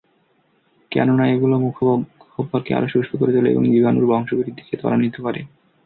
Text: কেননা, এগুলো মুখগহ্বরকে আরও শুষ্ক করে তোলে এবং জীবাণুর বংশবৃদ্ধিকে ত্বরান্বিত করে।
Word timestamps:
কেননা, 0.91 1.23
এগুলো 1.27 1.55
মুখগহ্বরকে 1.59 2.71
আরও 2.73 2.87
শুষ্ক 2.87 3.11
করে 3.15 3.31
তোলে 3.33 3.49
এবং 3.51 3.63
জীবাণুর 3.73 4.05
বংশবৃদ্ধিকে 4.11 4.75
ত্বরান্বিত 4.77 5.15
করে। 5.21 5.41